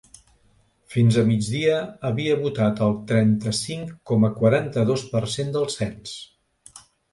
Fins 0.93 1.19
a 1.21 1.23
migdia 1.27 1.75
havia 2.09 2.39
votat 2.45 2.81
el 2.87 2.97
trenta-cinc 3.13 3.93
coma 4.13 4.33
quaranta-dos 4.41 5.07
per 5.15 5.25
cent 5.37 5.55
del 5.59 5.71
cens. 5.79 6.19